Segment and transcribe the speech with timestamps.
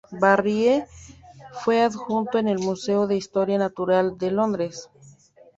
[0.19, 0.83] Barrie
[1.63, 4.89] fue adjuntó en el Museo de Historia Natural de Londres.